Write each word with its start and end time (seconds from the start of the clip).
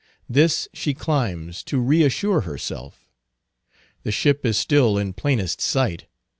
This 0.27 0.67
she 0.73 0.95
climbs, 0.95 1.61
to 1.65 1.77
reassure 1.79 2.41
herself. 2.41 3.07
The 4.01 4.11
ship 4.11 4.43
is 4.47 4.57
still 4.57 4.97
in 4.97 5.13
plainest 5.13 5.61
sight. 5.61 6.07